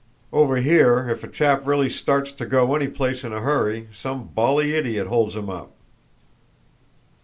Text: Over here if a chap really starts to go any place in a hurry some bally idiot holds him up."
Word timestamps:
Over 0.33 0.57
here 0.57 1.07
if 1.11 1.23
a 1.23 1.27
chap 1.27 1.61
really 1.63 1.87
starts 1.87 2.33
to 2.33 2.47
go 2.47 2.73
any 2.75 2.87
place 2.87 3.23
in 3.23 3.33
a 3.33 3.39
hurry 3.41 3.87
some 3.93 4.29
bally 4.33 4.73
idiot 4.73 5.05
holds 5.05 5.35
him 5.35 5.47
up." 5.47 5.73